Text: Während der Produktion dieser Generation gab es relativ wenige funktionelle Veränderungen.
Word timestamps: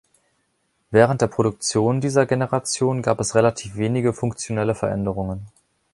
Während 0.89 1.21
der 1.21 1.27
Produktion 1.27 2.01
dieser 2.01 2.25
Generation 2.25 3.03
gab 3.03 3.19
es 3.19 3.35
relativ 3.35 3.75
wenige 3.75 4.13
funktionelle 4.13 4.73
Veränderungen. 4.73 5.45